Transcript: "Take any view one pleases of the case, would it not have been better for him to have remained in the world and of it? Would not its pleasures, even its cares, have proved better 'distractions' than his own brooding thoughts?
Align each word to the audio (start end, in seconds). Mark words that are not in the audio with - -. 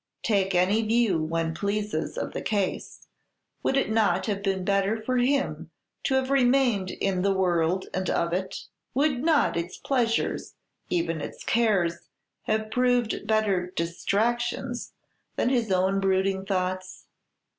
"Take 0.23 0.55
any 0.55 0.81
view 0.81 1.21
one 1.21 1.53
pleases 1.53 2.17
of 2.17 2.33
the 2.33 2.41
case, 2.41 3.05
would 3.61 3.77
it 3.77 3.91
not 3.91 4.25
have 4.25 4.41
been 4.41 4.65
better 4.65 4.99
for 4.99 5.17
him 5.17 5.69
to 6.05 6.15
have 6.15 6.31
remained 6.31 6.89
in 6.89 7.21
the 7.21 7.35
world 7.35 7.85
and 7.93 8.09
of 8.09 8.33
it? 8.33 8.65
Would 8.95 9.21
not 9.23 9.55
its 9.55 9.77
pleasures, 9.77 10.55
even 10.89 11.21
its 11.21 11.43
cares, 11.43 12.09
have 12.47 12.71
proved 12.71 13.27
better 13.27 13.67
'distractions' 13.69 14.93
than 15.35 15.49
his 15.49 15.71
own 15.71 15.99
brooding 15.99 16.47
thoughts? 16.47 17.05